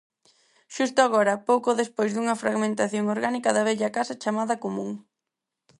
Xusto 0.75 0.99
agora, 1.03 1.41
pouco 1.49 1.79
despois 1.81 2.11
dunha 2.11 2.39
fragmentación 2.43 3.05
orgánica 3.15 3.49
da 3.55 3.65
vella 3.69 3.93
casa 3.97 4.19
chamada 4.23 4.61
común. 4.65 4.91